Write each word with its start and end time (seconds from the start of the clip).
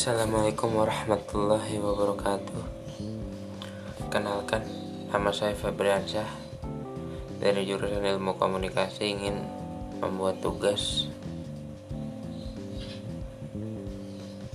Assalamualaikum 0.00 0.80
warahmatullahi 0.80 1.76
wabarakatuh. 1.76 2.62
Kenalkan, 4.08 4.64
nama 5.12 5.28
saya 5.28 5.52
Febriansyah 5.52 6.24
Dari 7.36 7.68
jurusan 7.68 8.00
ilmu 8.00 8.40
komunikasi 8.40 9.12
ingin 9.12 9.44
membuat 10.00 10.40
tugas. 10.40 11.04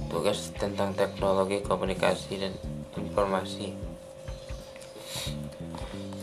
Tugas 0.09 0.49
tentang 0.57 0.97
teknologi 0.97 1.61
komunikasi 1.61 2.41
dan 2.41 2.57
informasi. 2.97 3.69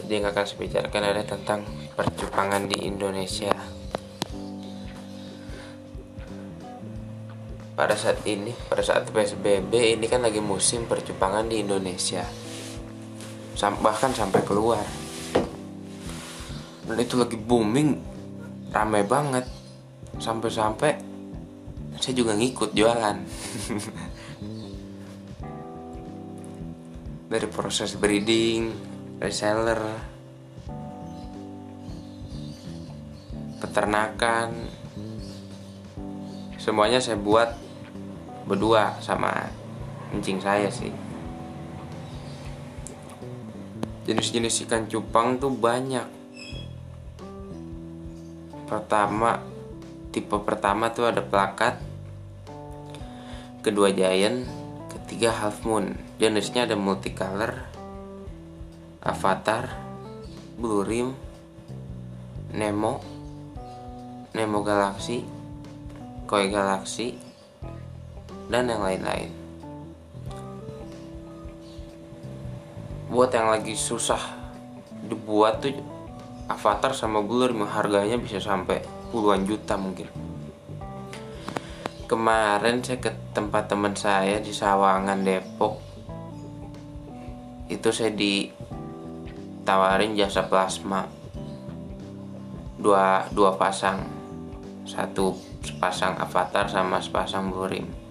Jadi 0.03 0.11
yang 0.19 0.35
akan 0.35 0.43
saya 0.43 0.59
bicarakan 0.59 1.03
adalah 1.07 1.27
tentang 1.31 1.61
percupangan 1.95 2.67
di 2.67 2.91
Indonesia 2.91 3.55
pada 7.73 7.97
saat 7.97 8.21
ini 8.29 8.53
pada 8.69 8.85
saat 8.85 9.09
PSBB 9.09 9.97
ini 9.97 10.05
kan 10.05 10.21
lagi 10.21 10.45
musim 10.45 10.85
percupangan 10.85 11.49
di 11.49 11.65
Indonesia. 11.65 12.21
Sam 13.57 13.81
bahkan 13.81 14.13
sampai 14.13 14.45
keluar. 14.45 14.85
Dan 16.85 17.01
itu 17.01 17.17
lagi 17.17 17.41
booming 17.41 17.97
ramai 18.73 19.05
banget. 19.09 19.45
Sampai-sampai 20.21 20.93
saya 21.97 22.15
juga 22.17 22.37
ngikut 22.37 22.77
jualan. 22.77 23.17
Dari 27.33 27.47
proses 27.49 27.97
breeding 27.97 28.69
reseller 29.17 29.81
peternakan. 33.63 34.51
Semuanya 36.61 37.01
saya 37.01 37.17
buat 37.19 37.72
berdua 38.53 39.01
sama 39.01 39.33
kencing 40.13 40.45
saya 40.45 40.69
sih. 40.69 40.93
Jenis-jenis 44.05 44.69
ikan 44.69 44.85
cupang 44.93 45.41
tuh 45.41 45.49
banyak. 45.49 46.05
Pertama 48.69 49.41
tipe 50.13 50.37
pertama 50.45 50.93
tuh 50.93 51.09
ada 51.09 51.25
plakat 51.25 51.81
kedua 53.65 53.89
giant 53.89 54.45
ketiga 54.93 55.33
half 55.33 55.65
moon. 55.65 55.97
Jenisnya 56.21 56.69
ada 56.69 56.77
multicolor 56.77 57.57
avatar 59.01 59.73
blue 60.61 60.85
rim 60.85 61.17
nemo 62.53 63.01
nemo 64.37 64.61
galaxy 64.61 65.25
koi 66.29 66.53
galaxy 66.53 67.32
dan 68.51 68.71
yang 68.71 68.83
lain-lain. 68.83 69.31
Buat 73.13 73.37
yang 73.37 73.53
lagi 73.53 73.77
susah 73.77 74.41
dibuat 75.05 75.61
tuh 75.61 75.77
avatar 76.49 76.97
sama 76.97 77.21
blur 77.21 77.53
harganya 77.69 78.17
bisa 78.17 78.41
sampai 78.41 78.81
puluhan 79.13 79.45
juta 79.45 79.77
mungkin. 79.77 80.09
Kemarin 82.09 82.81
saya 82.85 83.01
ke 83.01 83.13
tempat 83.37 83.69
teman 83.69 83.97
saya 83.97 84.41
di 84.41 84.53
Sawangan 84.53 85.25
Depok. 85.25 85.81
Itu 87.69 87.93
saya 87.93 88.11
ditawarin 88.13 90.17
jasa 90.17 90.49
plasma. 90.49 91.09
Dua 92.81 93.29
dua 93.33 93.57
pasang. 93.57 94.05
Satu 94.85 95.33
sepasang 95.65 96.21
avatar 96.21 96.69
sama 96.69 97.01
sepasang 97.01 97.49
blue 97.49 98.02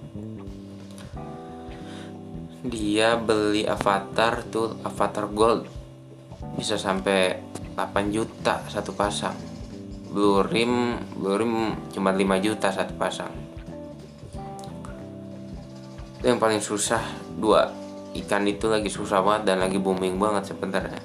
dia 2.61 3.17
beli 3.17 3.66
avatar 3.66 4.45
tuh 4.45 4.77
avatar 4.85 5.25
gold. 5.33 5.66
Bisa 6.53 6.77
sampai 6.77 7.41
8 7.73 8.13
juta 8.13 8.61
satu 8.69 8.94
pasang. 8.94 9.33
Blue 10.13 10.45
rim 10.45 11.00
blue 11.17 11.38
rim 11.41 11.73
cuma 11.89 12.13
5 12.13 12.21
juta 12.45 12.69
satu 12.69 12.94
pasang. 12.94 13.33
Itu 16.21 16.25
yang 16.29 16.38
paling 16.38 16.61
susah. 16.61 17.01
Dua 17.33 17.66
ikan 18.13 18.45
itu 18.45 18.69
lagi 18.69 18.94
susah 18.94 19.25
banget 19.25 19.50
dan 19.50 19.57
lagi 19.66 19.81
booming 19.81 20.21
banget 20.21 20.53
sebenarnya. 20.53 21.01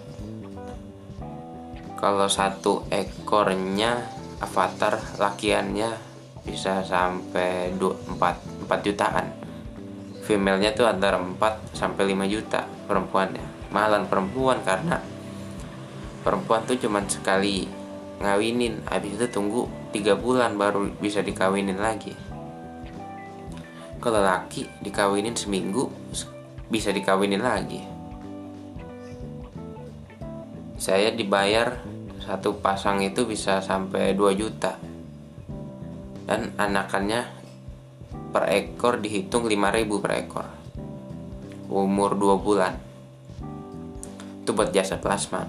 Kalau 1.96 2.28
satu 2.28 2.84
ekornya 2.92 4.04
avatar 4.44 5.00
lakiannya 5.16 5.88
bisa 6.44 6.84
sampai 6.84 7.72
2, 7.80 8.20
4, 8.20 8.68
4 8.68 8.84
jutaan 8.84 9.45
female-nya 10.26 10.74
tuh 10.74 10.90
antara 10.90 11.22
4 11.22 11.38
sampai 11.70 12.10
5 12.10 12.26
juta 12.26 12.66
perempuannya. 12.90 13.70
Mahalan 13.70 14.10
perempuan 14.10 14.58
karena 14.66 14.98
perempuan 16.26 16.66
tuh 16.66 16.74
cuman 16.74 17.06
sekali 17.06 17.70
ngawinin, 18.18 18.82
habis 18.90 19.14
itu 19.14 19.26
tunggu 19.30 19.70
3 19.94 20.18
bulan 20.18 20.58
baru 20.58 20.90
bisa 20.98 21.22
dikawinin 21.22 21.78
lagi. 21.78 22.10
Kalau 24.02 24.20
laki 24.20 24.66
dikawinin 24.82 25.38
seminggu 25.38 25.86
bisa 26.66 26.90
dikawinin 26.90 27.42
lagi. 27.42 27.80
Saya 30.76 31.14
dibayar 31.14 31.80
satu 32.20 32.58
pasang 32.58 33.00
itu 33.06 33.22
bisa 33.24 33.62
sampai 33.62 34.12
2 34.12 34.34
juta. 34.34 34.74
Dan 36.26 36.50
anakannya 36.58 37.35
per 38.36 38.52
ekor 38.52 39.00
dihitung 39.00 39.48
5000 39.48 40.04
per 40.04 40.12
ekor. 40.12 40.44
Umur 41.72 42.12
2 42.12 42.36
bulan. 42.36 42.76
Itu 44.44 44.52
buat 44.52 44.76
jasa 44.76 45.00
plasma. 45.00 45.48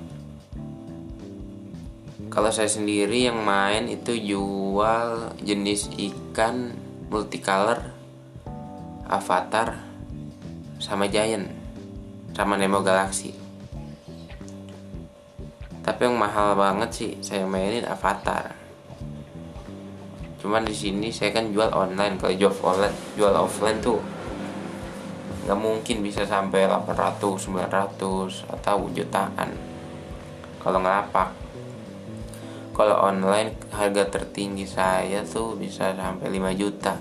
Kalau 2.31 2.47
saya 2.47 2.71
sendiri 2.71 3.27
yang 3.27 3.43
main 3.43 3.91
itu 3.91 4.15
jual 4.15 5.35
jenis 5.43 5.91
ikan 5.99 6.71
multicolor 7.11 7.91
avatar 9.11 9.83
sama 10.79 11.11
giant 11.11 11.51
sama 12.31 12.55
Nemo 12.55 12.79
Galaxy. 12.79 13.35
Tapi 15.83 16.07
yang 16.07 16.15
mahal 16.15 16.55
banget 16.55 16.89
sih 16.95 17.11
saya 17.19 17.43
mainin 17.43 17.83
avatar 17.83 18.66
cuman 20.37 20.63
di 20.65 20.75
sini 20.75 21.09
saya 21.09 21.33
kan 21.33 21.49
jual 21.49 21.73
online 21.73 22.21
kalau 22.21 22.33
jual 22.37 22.53
online 22.61 22.97
jual 23.17 23.33
offline 23.33 23.81
tuh 23.81 23.97
nggak 25.47 25.57
mungkin 25.57 26.03
bisa 26.03 26.27
sampai 26.27 26.67
800 26.67 27.23
900 27.23 28.51
atau 28.51 28.77
jutaan 28.91 29.77
kalau 30.67 30.83
ngelapak. 30.83 31.31
Kalau 32.75 32.99
online 32.99 33.55
harga 33.71 34.19
tertinggi 34.19 34.67
saya 34.67 35.23
tuh 35.23 35.55
bisa 35.55 35.95
sampai 35.95 36.27
5 36.27 36.59
juta. 36.59 36.99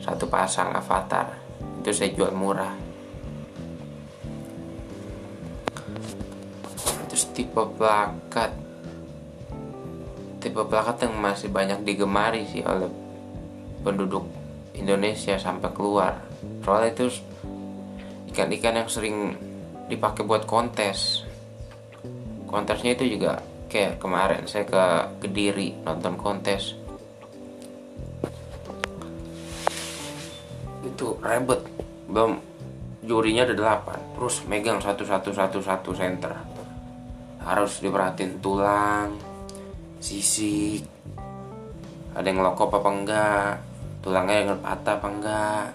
Satu 0.00 0.24
pasang 0.24 0.72
avatar 0.72 1.36
itu 1.84 1.92
saya 1.92 2.10
jual 2.16 2.32
murah. 2.32 2.72
Terus 7.12 7.24
tipe 7.36 7.62
plakat 7.76 8.56
tipe 10.46 10.62
plakat 10.62 11.02
yang 11.02 11.18
masih 11.18 11.50
banyak 11.50 11.82
digemari 11.82 12.46
sih 12.46 12.62
oleh 12.62 12.86
penduduk 13.82 14.22
Indonesia 14.78 15.34
sampai 15.34 15.74
keluar. 15.74 16.22
Soalnya 16.62 16.94
itu 16.94 17.18
ikan-ikan 18.30 18.78
yang 18.78 18.86
sering 18.86 19.34
dipakai 19.90 20.22
buat 20.22 20.46
kontes. 20.46 21.26
Kontesnya 22.46 22.94
itu 22.94 23.18
juga 23.18 23.42
kayak 23.66 23.98
kemarin 23.98 24.46
saya 24.46 24.62
ke 24.62 24.82
Kediri 25.26 25.82
nonton 25.82 26.14
kontes. 26.14 26.78
Itu 30.86 31.18
ribet. 31.26 31.66
Belum 32.06 32.38
jurinya 33.02 33.42
ada 33.50 33.54
delapan 33.54 33.98
terus 34.14 34.46
megang 34.46 34.78
satu 34.78 35.02
satu 35.06 35.30
satu 35.30 35.58
satu 35.62 35.90
center 35.94 36.34
harus 37.46 37.78
diperhatiin 37.78 38.42
tulang 38.42 39.14
sisik. 40.06 40.86
Ada 42.14 42.30
yang 42.30 42.46
lokop 42.46 42.70
apa 42.78 42.90
enggak? 42.94 43.50
Tulangnya 44.06 44.46
yang 44.46 44.62
patah 44.62 44.94
apa 45.02 45.08
enggak? 45.10 45.66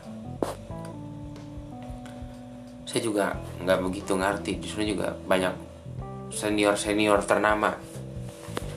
Saya 2.88 3.02
juga 3.04 3.36
nggak 3.60 3.80
begitu 3.84 4.16
ngerti. 4.16 4.52
Justru 4.64 4.88
juga 4.88 5.12
banyak 5.28 5.52
senior 6.32 6.80
senior 6.80 7.20
ternama. 7.28 7.76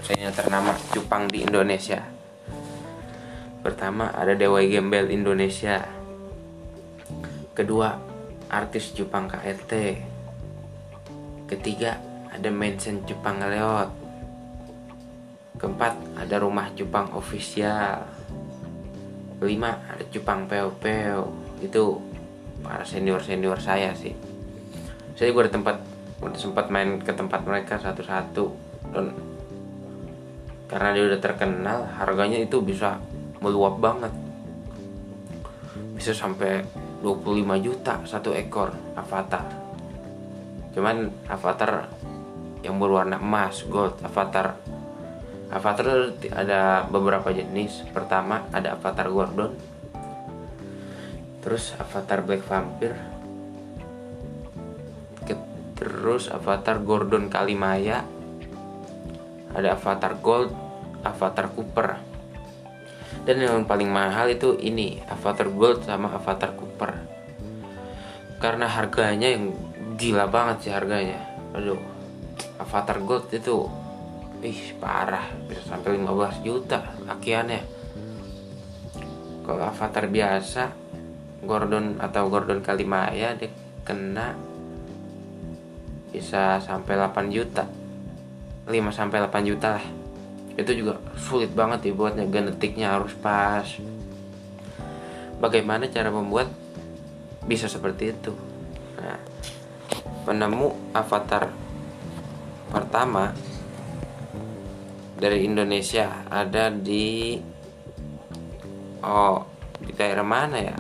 Senior 0.03 0.35
ternama 0.35 0.75
cupang 0.91 1.31
di 1.31 1.47
Indonesia. 1.47 2.03
Pertama 3.63 4.11
ada 4.11 4.35
Dewa 4.35 4.59
Gembel 4.61 5.15
Indonesia. 5.15 5.87
Kedua 7.55 7.95
artis 8.51 8.91
Jepang 8.91 9.31
KRT 9.31 9.73
ketiga 11.47 11.97
ada 12.35 12.51
Mensen 12.51 13.07
Jepang 13.07 13.39
Leot 13.39 14.04
Keempat, 15.55 15.95
ada 16.19 16.37
rumah 16.43 16.69
Jepang 16.75 17.11
official. 17.15 18.03
Kelima, 19.39 19.79
ada 19.89 20.05
Jepang 20.11 20.47
Peo 20.51 20.73
Peo. 20.79 21.31
itu 21.65 21.97
para 22.65 22.81
senior 22.81 23.21
senior 23.21 23.61
saya 23.61 23.93
sih 23.93 24.17
saya 25.15 25.31
juga 25.31 25.47
ada 25.47 25.53
tempat 25.61 25.77
udah 26.25 26.41
sempat 26.41 26.73
main 26.73 26.97
ke 26.99 27.13
tempat 27.13 27.45
mereka 27.45 27.77
satu-satu 27.77 28.45
dan 28.97 29.13
karena 30.67 30.89
dia 30.97 31.05
udah 31.13 31.21
terkenal 31.21 31.79
harganya 32.01 32.41
itu 32.41 32.65
bisa 32.65 32.97
meluap 33.45 33.77
banget 33.77 34.11
bisa 35.93 36.17
sampai 36.17 36.65
25 37.05 37.45
juta 37.61 38.01
satu 38.09 38.33
ekor 38.33 38.73
avatar 38.97 39.45
cuman 40.73 41.13
avatar 41.29 41.87
yang 42.65 42.81
berwarna 42.81 43.21
emas 43.21 43.63
gold 43.69 44.01
avatar 44.01 44.57
avatar 45.55 46.11
ada 46.35 46.83
beberapa 46.91 47.31
jenis. 47.31 47.87
Pertama 47.95 48.51
ada 48.51 48.75
avatar 48.75 49.07
Gordon. 49.07 49.55
Terus 51.41 51.79
avatar 51.79 52.27
Black 52.27 52.43
Vampire. 52.45 52.99
Terus 55.75 56.31
avatar 56.31 56.83
Gordon 56.83 57.31
Kalimaya. 57.31 58.03
Ada 59.55 59.79
avatar 59.79 60.19
Gold 60.19 60.51
avatar 61.07 61.47
Cooper. 61.55 62.01
Dan 63.25 63.41
yang 63.41 63.65
paling 63.65 63.89
mahal 63.89 64.35
itu 64.35 64.59
ini 64.59 64.99
avatar 65.07 65.47
Gold 65.53 65.87
sama 65.87 66.11
avatar 66.11 66.59
Cooper. 66.59 66.93
Karena 68.43 68.67
harganya 68.67 69.31
yang 69.31 69.55
gila 69.95 70.27
banget 70.27 70.69
sih 70.69 70.73
harganya. 70.75 71.23
Aduh 71.55 71.79
avatar 72.59 72.99
Gold 73.03 73.31
itu 73.31 73.84
ih 74.45 74.77
parah. 74.77 75.33
Bisa 75.49 75.65
sampai 75.65 75.97
15 75.97 76.45
juta 76.45 76.93
lakiannya 77.09 77.85
kalau 79.45 79.61
avatar 79.69 80.09
biasa? 80.09 80.63
Gordon 81.45 82.01
atau 82.01 82.33
Gordon 82.33 82.65
Kalimaya 82.65 83.37
dia 83.37 83.53
kena 83.85 84.33
bisa 86.09 86.57
sampai 86.65 86.97
8 86.97 87.29
juta. 87.29 87.69
5 88.65 88.73
sampai 88.89 89.21
8 89.21 89.45
juta 89.45 89.77
lah. 89.77 89.87
Itu 90.57 90.73
juga 90.73 90.97
sulit 91.21 91.53
banget 91.53 91.93
dibuatnya 91.93 92.25
genetiknya 92.25 92.97
harus 92.97 93.13
pas. 93.21 93.69
Bagaimana 95.37 95.93
cara 95.93 96.09
membuat 96.09 96.49
bisa 97.45 97.69
seperti 97.69 98.17
itu? 98.17 98.33
Nah, 98.97 99.21
penemu 100.25 100.97
avatar 100.97 101.53
pertama 102.73 103.37
dari 105.15 105.47
Indonesia 105.47 106.27
ada 106.27 106.71
di 106.75 107.39
oh 109.05 109.39
di 109.79 109.93
daerah 109.95 110.27
mana 110.27 110.59
ya? 110.59 110.77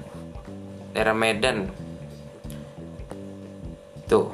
Daerah 0.94 1.16
Medan. 1.16 1.58
Tuh 4.06 4.28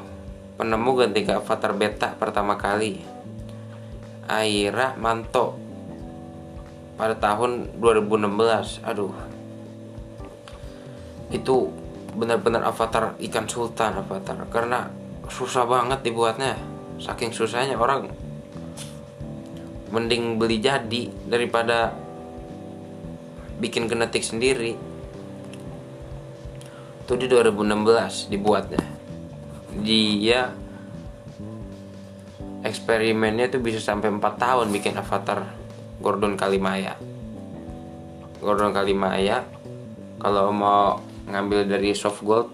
penemu 0.60 0.90
ganti 0.96 1.20
ke 1.24 1.32
avatar 1.36 1.72
beta 1.76 2.08
pertama 2.16 2.56
kali. 2.56 3.00
Aira 4.30 4.94
Manto 4.94 5.58
pada 6.94 7.16
tahun 7.16 7.80
2016 7.80 8.84
aduh. 8.86 9.14
Itu 11.32 11.72
benar-benar 12.14 12.66
avatar 12.66 13.16
ikan 13.18 13.46
sultan 13.46 14.00
avatar. 14.04 14.36
Karena 14.52 14.86
susah 15.26 15.64
banget 15.66 16.02
dibuatnya. 16.04 16.58
Saking 17.00 17.32
susahnya 17.32 17.80
orang 17.80 18.29
mending 19.90 20.38
beli 20.38 20.62
jadi 20.62 21.10
daripada 21.26 21.94
bikin 23.58 23.90
genetik 23.90 24.22
sendiri. 24.22 24.78
Itu 27.04 27.18
di 27.18 27.26
2016 27.26 28.30
dibuatnya. 28.30 28.82
Dia 29.82 30.54
eksperimennya 32.62 33.50
tuh 33.50 33.58
bisa 33.58 33.82
sampai 33.82 34.14
4 34.14 34.22
tahun 34.38 34.66
bikin 34.70 34.94
avatar 34.94 35.42
Gordon 35.98 36.38
Kalimaya. 36.38 36.94
Gordon 38.40 38.72
Kalimaya 38.72 39.44
kalau 40.22 40.54
mau 40.54 41.02
ngambil 41.28 41.68
dari 41.68 41.92
soft 41.92 42.24
gold 42.24 42.48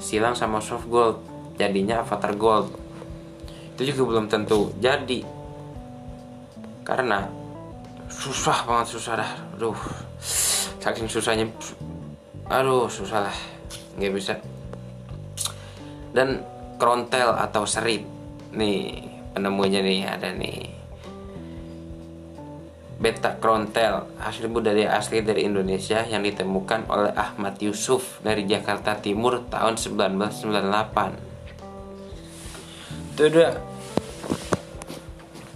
silang 0.00 0.34
sama 0.34 0.58
soft 0.58 0.88
gold 0.88 1.18
jadinya 1.58 2.00
avatar 2.00 2.32
gold. 2.38 2.72
Itu 3.74 3.90
juga 3.90 4.02
belum 4.16 4.26
tentu 4.30 4.70
jadi 4.78 5.24
karena 6.82 7.26
susah 8.10 8.66
banget 8.66 8.98
susah 8.98 9.14
dah. 9.18 9.30
Aduh 9.58 9.78
saking 10.82 11.06
susahnya 11.06 11.46
aduh 12.50 12.90
susah 12.90 13.26
lah. 13.26 13.36
Nggak 13.98 14.12
bisa. 14.14 14.34
Dan 16.12 16.44
krontel 16.76 17.32
atau 17.38 17.64
serit 17.64 18.04
nih 18.52 19.00
penemunya 19.32 19.80
nih 19.80 20.04
ada 20.04 20.28
nih. 20.34 20.68
Beta 23.02 23.34
krontel 23.42 24.06
asli 24.22 24.46
budaya 24.46 24.94
asli 24.94 25.26
dari 25.26 25.42
Indonesia 25.42 26.06
yang 26.06 26.22
ditemukan 26.22 26.86
oleh 26.86 27.10
Ahmad 27.18 27.58
Yusuf 27.58 28.22
dari 28.22 28.46
Jakarta 28.46 28.94
Timur 28.94 29.42
tahun 29.50 29.74
1998 29.74 31.32
itu 33.12 33.28
udah 33.28 33.71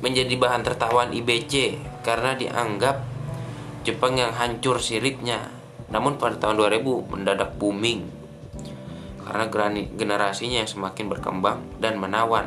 menjadi 0.06 0.38
bahan 0.38 0.62
tertawan 0.62 1.11
IBC 1.11 1.82
karena 2.06 2.38
dianggap 2.38 3.03
Jepang 3.82 4.14
yang 4.14 4.31
hancur 4.31 4.79
siripnya 4.79 5.50
namun 5.91 6.14
pada 6.14 6.38
tahun 6.38 6.62
2000 6.62 7.11
mendadak 7.11 7.58
booming 7.58 8.17
karena 9.26 9.50
generasinya 9.99 10.62
yang 10.62 10.70
semakin 10.70 11.11
berkembang 11.11 11.58
dan 11.82 11.99
menawan. 11.99 12.47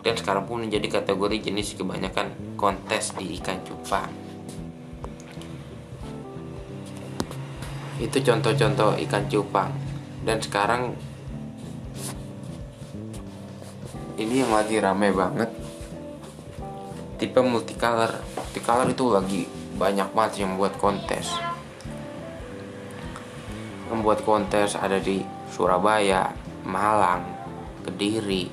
Dan 0.00 0.16
sekarang 0.16 0.44
pun 0.44 0.64
menjadi 0.64 1.00
kategori 1.00 1.48
jenis 1.48 1.76
kebanyakan 1.76 2.56
kontes 2.60 3.16
di 3.16 3.36
ikan 3.40 3.60
cupang. 3.64 4.08
Itu 8.00 8.16
contoh-contoh 8.20 8.96
ikan 9.08 9.24
cupang. 9.28 9.72
Dan 10.24 10.40
sekarang 10.40 10.96
ini 14.20 14.44
yang 14.44 14.52
lagi 14.52 14.76
rame 14.80 15.12
banget 15.12 15.59
tipe 17.20 17.38
multicolor 17.44 18.16
multicolor 18.32 18.88
itu 18.88 19.04
lagi 19.12 19.42
banyak 19.76 20.08
banget 20.16 20.48
yang 20.48 20.56
buat 20.56 20.72
kontes 20.80 21.28
membuat 23.90 24.22
kontes 24.22 24.78
ada 24.78 25.02
di 25.02 25.18
Surabaya, 25.50 26.30
Malang, 26.62 27.26
Kediri, 27.82 28.46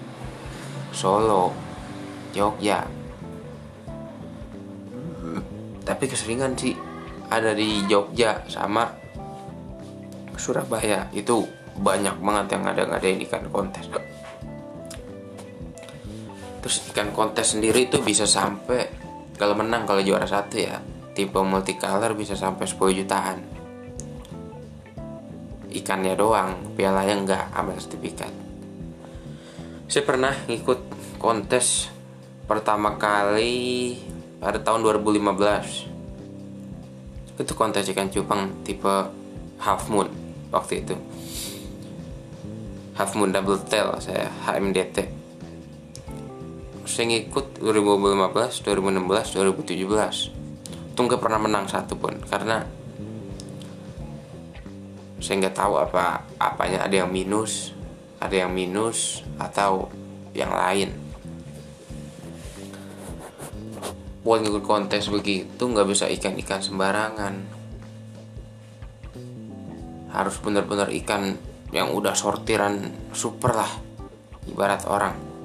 Solo, 0.89 1.53
Jogja. 2.33 2.81
Tapi 5.85 6.03
keseringan 6.09 6.57
sih 6.57 6.73
ada 7.29 7.53
di 7.53 7.85
Jogja 7.85 8.43
sama 8.49 8.89
Surabaya 10.35 11.05
itu 11.13 11.45
banyak 11.77 12.17
banget 12.17 12.57
yang 12.57 12.63
ada 12.65 12.83
ngadain 12.89 13.21
ikan 13.29 13.45
kontes. 13.53 13.85
Terus 16.67 16.91
ikan 16.91 17.15
kontes 17.15 17.55
sendiri 17.55 17.87
itu 17.87 18.03
bisa 18.03 18.27
sampai 18.27 18.91
kalau 19.39 19.55
menang 19.55 19.87
kalau 19.87 20.03
juara 20.03 20.27
satu 20.27 20.59
ya 20.59 20.83
tipe 21.15 21.39
multicolor 21.39 22.11
bisa 22.11 22.35
sampai 22.35 22.67
10 22.67 22.91
jutaan. 22.91 23.39
Ikannya 25.71 26.19
doang 26.19 26.75
pialanya 26.75 27.15
enggak 27.15 27.47
ambil 27.55 27.79
sertifikat. 27.79 28.35
Saya 29.87 30.03
pernah 30.03 30.35
ngikut 30.43 30.83
kontes 31.15 31.87
pertama 32.51 32.99
kali 32.99 33.95
pada 34.43 34.59
tahun 34.59 34.83
2015 34.83 37.47
itu 37.47 37.53
kontes 37.55 37.87
ikan 37.95 38.11
cupang 38.11 38.51
tipe 38.67 39.07
half 39.63 39.87
moon 39.87 40.11
waktu 40.51 40.83
itu. 40.83 40.99
Half 42.99 43.15
moon 43.15 43.31
double 43.31 43.55
tail 43.71 43.95
saya 44.03 44.27
HMDT 44.43 45.26
saya 46.87 47.11
ngikut 47.11 47.59
2015 47.59 48.63
2016 48.63 49.35
2017 49.35 50.95
itu 50.97 51.15
pernah 51.19 51.37
menang 51.37 51.67
satu 51.67 51.93
pun 51.99 52.15
karena 52.25 52.65
saya 55.21 55.45
nggak 55.45 55.57
tahu 55.59 55.77
apa 55.77 56.23
apanya. 56.39 56.87
Ada 56.87 57.05
yang 57.05 57.11
minus 57.11 57.75
ada 58.17 58.33
yang 58.33 58.55
minus 58.55 59.21
atau 59.37 59.91
yang 60.33 60.49
lain. 60.49 60.89
Buat 64.25 64.47
ngikut 64.47 64.63
kontes 64.65 65.11
begitu 65.11 65.59
nggak 65.69 65.87
bisa 65.91 66.09
ikan-ikan 66.09 66.63
sembarangan. 66.63 67.35
Harus 70.09 70.35
benar-benar 70.41 70.89
ikan 71.03 71.35
yang 71.69 71.93
udah 71.93 72.15
sortiran 72.15 72.89
super 73.11 73.53
lah 73.53 73.69
ibarat 74.47 74.87
orang 74.87 75.36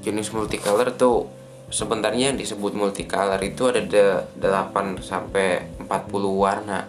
jenis 0.00 0.32
multicolor 0.32 0.96
tuh 0.96 1.28
sebenarnya 1.70 2.34
yang 2.34 2.38
disebut 2.40 2.74
multicolor 2.74 3.38
itu 3.44 3.70
ada 3.70 3.80
de- 3.80 4.22
8 4.36 4.98
sampai 5.00 5.64
40 5.78 6.34
warna. 6.34 6.88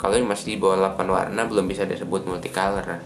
Kalau 0.00 0.18
ini 0.18 0.26
masih 0.26 0.54
di 0.54 0.56
bawah 0.58 0.80
8 0.80 1.06
warna 1.06 1.46
belum 1.46 1.68
bisa 1.68 1.86
disebut 1.86 2.26
multicolor. 2.26 3.04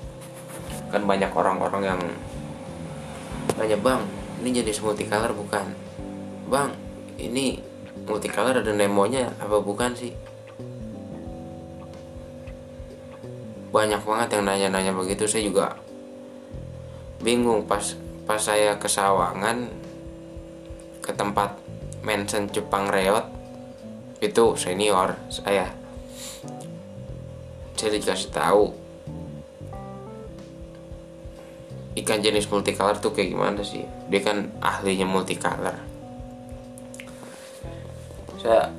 Kan 0.89 1.03
banyak 1.05 1.35
orang-orang 1.35 1.83
yang 1.85 2.01
nanya 3.59 3.77
bang 3.81 4.03
ini 4.41 4.63
jenis 4.63 4.81
multicolor 4.81 5.35
bukan? 5.35 5.67
Bang 6.47 6.73
ini 7.19 7.59
multicolor 8.07 8.63
ada 8.63 8.73
nemonya 8.73 9.35
apa 9.43 9.59
bukan 9.59 9.93
sih? 9.97 10.15
Banyak 13.75 14.01
banget 14.07 14.29
yang 14.39 14.45
nanya-nanya 14.47 14.93
begitu. 14.97 15.29
Saya 15.29 15.45
juga 15.45 15.77
bingung 17.21 17.67
pas 17.67 18.06
pas 18.27 18.43
saya 18.43 18.75
ke 18.75 18.91
Sawangan 18.91 19.71
ke 20.99 21.15
tempat 21.15 21.55
mention 22.03 22.51
Jepang 22.51 22.91
Reot 22.91 23.23
itu 24.19 24.59
senior 24.59 25.15
saya. 25.31 25.71
Saya 27.79 27.91
dikasih 27.95 28.31
tahu 28.35 28.75
ikan 31.97 32.21
jenis 32.21 32.51
multicolor 32.51 32.99
tuh 32.99 33.15
kayak 33.15 33.31
gimana 33.31 33.63
sih? 33.63 33.87
Dia 34.11 34.21
kan 34.27 34.51
ahlinya 34.59 35.07
multicolor. 35.07 35.79
Saya 38.43 38.75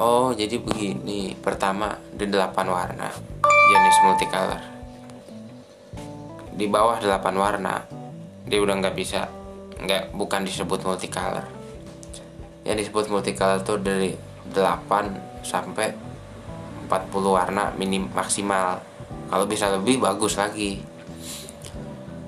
oh 0.00 0.32
jadi 0.32 0.56
begini. 0.56 1.36
Pertama 1.36 2.00
di 2.16 2.24
delapan 2.24 2.66
warna 2.72 3.08
jenis 3.44 3.96
multicolor. 4.08 4.62
Di 6.54 6.64
bawah 6.70 7.02
delapan 7.02 7.34
warna 7.36 8.03
dia 8.44 8.60
udah 8.60 8.76
nggak 8.80 8.96
bisa 8.96 9.28
nggak 9.80 10.14
bukan 10.14 10.46
disebut 10.46 10.84
multicolor. 10.84 11.44
Yang 12.64 12.88
disebut 12.88 13.12
multicolor 13.12 13.60
tuh 13.60 13.80
dari 13.80 14.14
8 14.52 15.44
sampai 15.44 15.92
40 16.88 17.10
warna 17.24 17.72
minim 17.76 18.08
maksimal. 18.12 18.80
Kalau 19.28 19.44
bisa 19.48 19.72
lebih 19.72 20.00
bagus 20.00 20.36
lagi. 20.36 20.80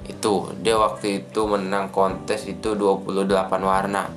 Itu 0.07 0.53
dia 0.61 0.77
waktu 0.81 1.25
itu 1.25 1.41
menang 1.45 1.93
kontes 1.93 2.49
itu 2.49 2.73
28 2.75 3.63
warna. 3.63 4.09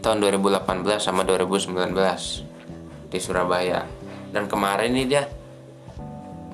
Tahun 0.00 0.16
2018 0.16 0.96
sama 0.96 1.28
2019 1.28 1.92
di 3.12 3.18
Surabaya. 3.20 3.84
Dan 4.30 4.46
kemarin 4.46 4.94
ini 4.94 5.04
dia 5.04 5.28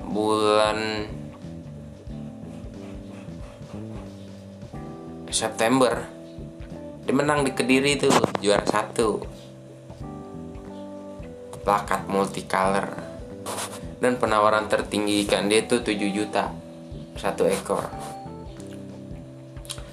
bulan 0.03 1.07
September. 5.31 6.07
Dia 7.03 7.15
menang 7.15 7.43
di 7.43 7.51
Kediri 7.51 7.99
itu 7.99 8.07
juara 8.39 8.63
satu. 8.63 9.19
Plakat 11.63 12.07
multicolor. 12.07 12.87
Dan 13.99 14.15
penawaran 14.15 14.71
tertinggi 14.71 15.25
ikan 15.25 15.49
dia 15.51 15.65
itu 15.65 15.83
7 15.83 15.97
juta 16.13 16.53
satu 17.17 17.49
ekor. 17.49 17.83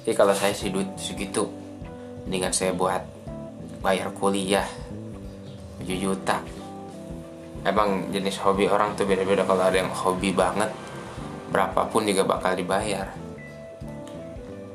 Jadi 0.05 0.13
kalau 0.13 0.37
saya 0.37 0.53
sih 0.53 0.69
duit 0.69 0.93
segitu 1.01 1.49
dengan 2.29 2.53
saya 2.53 2.77
buat 2.77 3.03
bayar 3.81 4.13
kuliah. 4.13 4.69
7 5.83 5.89
juta. 5.99 6.39
Emang 7.65 8.13
jenis 8.13 8.39
hobi 8.45 8.69
orang 8.69 8.93
tuh 8.93 9.09
beda-beda. 9.09 9.43
Kalau 9.49 9.65
ada 9.65 9.79
yang 9.81 9.91
hobi 9.91 10.31
banget 10.37 10.69
berapapun 11.49 12.05
juga 12.05 12.29
bakal 12.29 12.55
dibayar 12.55 13.24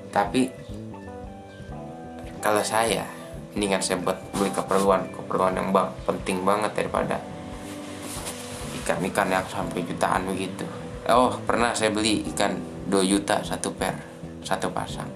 tapi 0.10 0.50
kalau 2.40 2.64
saya 2.64 3.06
mendingan 3.54 3.84
saya 3.84 4.00
buat 4.00 4.16
beli 4.32 4.52
keperluan. 4.56 5.12
Keperluan 5.12 5.54
yang 5.60 5.70
bang, 5.76 5.90
penting 6.08 6.48
banget 6.48 6.72
daripada 6.72 7.20
ikan-ikan 8.82 9.28
yang 9.28 9.46
sampai 9.52 9.84
jutaan 9.84 10.24
begitu. 10.30 10.64
Oh 11.12 11.36
pernah 11.44 11.76
saya 11.76 11.92
beli 11.92 12.24
ikan 12.34 12.56
2 12.88 13.04
juta 13.06 13.44
satu 13.44 13.76
per 13.76 13.94
satu 14.42 14.72
pasang. 14.72 15.12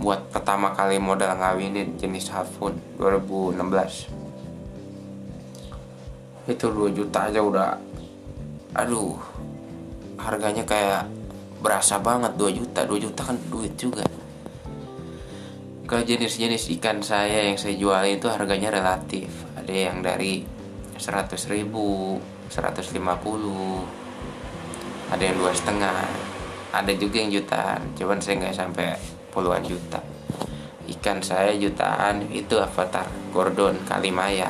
Buat 0.00 0.32
pertama 0.34 0.72
kali 0.74 0.98
modal 0.98 1.36
ngawinin 1.38 1.94
jenis 2.00 2.32
halfun 2.32 2.74
2016 2.98 4.22
itu 6.42 6.66
2 6.66 6.90
juta 6.90 7.30
aja 7.30 7.38
udah 7.38 7.78
aduh 8.74 9.14
harganya 10.18 10.66
kayak 10.66 11.06
berasa 11.62 12.02
banget 12.02 12.34
2 12.34 12.58
juta. 12.58 12.82
2 12.82 12.98
juta 12.98 13.22
kan 13.22 13.38
duit 13.48 13.72
juga. 13.78 14.02
Kalau 15.86 16.02
jenis-jenis 16.02 16.72
ikan 16.80 16.98
saya 17.04 17.46
yang 17.46 17.56
saya 17.60 17.78
jual 17.78 18.02
itu 18.08 18.26
harganya 18.26 18.74
relatif. 18.74 19.30
Ada 19.54 19.72
yang 19.72 20.02
dari 20.02 20.42
100 20.98 21.54
ribu 21.54 22.18
150 22.50 23.00
ada 25.12 25.22
yang 25.28 25.36
dua 25.36 25.52
setengah. 25.52 26.08
Ada 26.72 26.92
juga 26.96 27.20
yang 27.20 27.28
jutaan. 27.36 27.92
Cuman 27.92 28.16
saya 28.24 28.40
nggak 28.40 28.56
sampai 28.56 28.96
puluhan 29.28 29.60
juta. 29.68 30.00
Ikan 30.88 31.20
saya 31.20 31.52
jutaan 31.52 32.32
itu 32.32 32.56
avatar 32.56 33.04
Gordon 33.28 33.76
Kalimaya. 33.84 34.48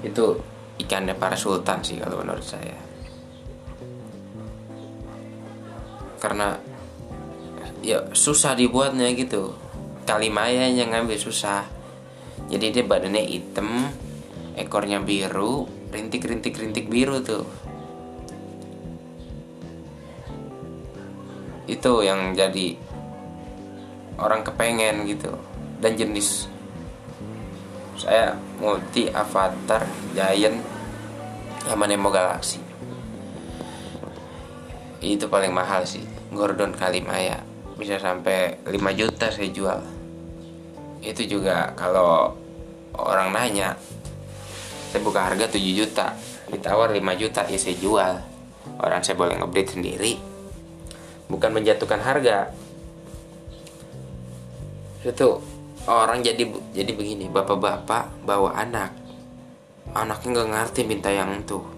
Itu 0.00 0.40
ikannya 0.80 1.12
para 1.12 1.36
sultan 1.36 1.84
sih 1.84 2.00
kalau 2.00 2.24
menurut 2.24 2.44
saya 2.44 2.85
karena 6.18 6.58
ya 7.84 8.02
susah 8.12 8.56
dibuatnya 8.58 9.12
gitu. 9.14 9.54
Kalimaya 10.06 10.70
yang 10.70 10.94
ngambil 10.94 11.18
susah. 11.18 11.66
Jadi 12.46 12.70
dia 12.70 12.84
badannya 12.86 13.26
hitam 13.26 13.90
ekornya 14.54 15.02
biru 15.02 15.66
rintik-rintik-rintik 15.90 16.86
biru 16.86 17.22
tuh. 17.22 17.46
Itu 21.66 22.06
yang 22.06 22.34
jadi 22.38 22.78
orang 24.18 24.46
kepengen 24.46 25.06
gitu. 25.10 25.34
Dan 25.82 25.98
jenis 25.98 26.48
saya 27.96 28.36
multi 28.60 29.08
avatar 29.08 29.82
giant 30.12 30.60
sama 31.64 31.88
Nemo 31.88 32.12
Galaxy 32.12 32.65
itu 35.04 35.28
paling 35.28 35.52
mahal 35.52 35.84
sih. 35.84 36.02
Gordon 36.32 36.72
Kalimaya. 36.72 37.44
Bisa 37.76 38.00
sampai 38.00 38.56
5 38.64 38.72
juta 38.96 39.28
saya 39.28 39.48
jual. 39.52 39.80
Itu 41.04 41.22
juga 41.28 41.76
kalau 41.76 42.32
orang 42.96 43.36
nanya 43.36 43.76
saya 44.88 45.04
buka 45.04 45.28
harga 45.28 45.52
7 45.52 45.60
juta 45.60 46.16
ditawar 46.48 46.88
5 46.96 47.20
juta 47.20 47.44
ya 47.44 47.58
saya 47.60 47.76
jual. 47.76 48.14
Orang 48.80 49.04
saya 49.04 49.20
boleh 49.20 49.36
ngebreed 49.36 49.68
sendiri. 49.68 50.12
Bukan 51.28 51.52
menjatuhkan 51.52 52.00
harga. 52.00 52.48
Itu 55.04 55.44
orang 55.86 56.24
jadi 56.24 56.48
jadi 56.72 56.92
begini 56.96 57.28
bapak-bapak 57.28 58.24
bawa 58.24 58.56
anak. 58.56 58.96
Anaknya 59.92 60.42
nggak 60.42 60.50
ngerti 60.50 60.80
minta 60.82 61.12
yang 61.12 61.30
itu 61.36 61.75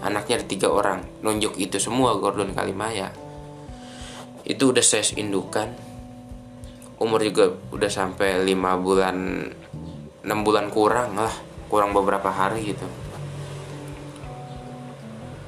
anaknya 0.00 0.40
ada 0.40 0.46
tiga 0.48 0.68
orang. 0.72 1.04
Nunjuk 1.20 1.56
itu 1.60 1.76
semua 1.76 2.16
Gordon 2.16 2.56
Kalimaya. 2.56 3.12
Itu 4.44 4.72
udah 4.72 4.84
saya 4.84 5.04
indukan. 5.16 5.72
Umur 7.00 7.24
juga 7.24 7.52
udah 7.72 7.88
sampai 7.88 8.44
lima 8.44 8.76
bulan 8.76 9.48
enam 10.24 10.40
bulan 10.44 10.68
kurang 10.72 11.16
lah. 11.16 11.32
Kurang 11.70 11.94
beberapa 11.94 12.28
hari 12.28 12.74
gitu. 12.74 12.86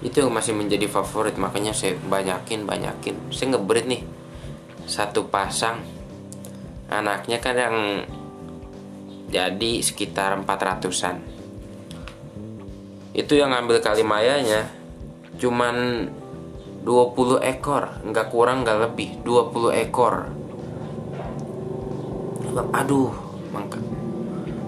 Itu 0.02 0.26
yang 0.26 0.35
masih 0.35 0.54
menjadi 0.54 0.87
favorit 0.90 1.35
makanya 1.38 1.75
saya 1.75 1.99
banyakin 1.99 2.66
banyakin. 2.66 3.35
Saya 3.35 3.56
ngebreed 3.56 3.87
nih 3.88 4.02
satu 4.87 5.26
pasang. 5.26 5.82
Anaknya 6.92 7.40
kan 7.40 7.56
yang 7.56 7.76
jadi 9.32 9.80
sekitar 9.80 10.37
400an 10.44 11.42
itu 13.12 13.37
yang 13.37 13.52
ngambil 13.52 13.85
kalimayanya 13.85 14.73
cuman 15.37 16.09
20 16.83 17.45
ekor 17.45 18.00
nggak 18.09 18.26
kurang 18.33 18.64
nggak 18.64 18.78
lebih 18.88 19.21
20 19.21 19.85
ekor. 19.85 20.33
Aduh 22.52 23.12
mangka 23.52 23.78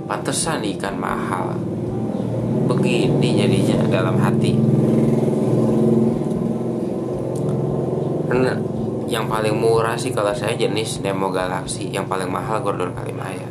pantesan 0.04 0.60
ikan 0.76 0.96
mahal. 1.00 1.56
Begini 2.68 3.28
jadinya 3.40 3.80
dalam 3.88 4.16
hati. 4.20 4.52
Karena 8.28 8.52
yang 9.08 9.28
paling 9.28 9.56
murah 9.56 9.96
sih 9.96 10.12
kalau 10.12 10.32
saya 10.32 10.56
jenis 10.56 11.00
Nemo 11.00 11.32
Galaxy 11.32 11.92
yang 11.92 12.08
paling 12.08 12.28
mahal 12.28 12.60
Gordon 12.60 12.92
Kalimaya. 12.92 13.48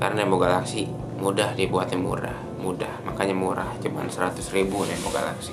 Karena 0.00 0.24
Nemo 0.24 0.40
Galaxy 0.40 0.88
mudah 1.20 1.52
dibuatnya 1.56 1.96
murah 1.96 2.53
mudah 2.64 3.04
makanya 3.04 3.36
murah 3.36 3.68
cuman 3.84 4.08
100 4.08 4.40
ribu 4.56 4.88
Nemo 4.88 5.12
Galaxy. 5.12 5.52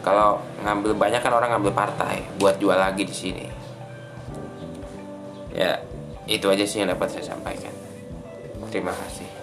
Kalau 0.00 0.40
ngambil 0.64 0.96
banyak 0.96 1.20
kan 1.20 1.36
orang 1.36 1.52
ngambil 1.54 1.76
partai 1.76 2.24
buat 2.40 2.56
jual 2.56 2.74
lagi 2.74 3.04
di 3.04 3.14
sini. 3.14 3.46
Ya 5.52 5.76
itu 6.24 6.48
aja 6.48 6.64
sih 6.64 6.80
yang 6.80 6.88
dapat 6.90 7.12
saya 7.12 7.36
sampaikan. 7.36 7.70
Terima 8.72 8.96
kasih 8.96 9.41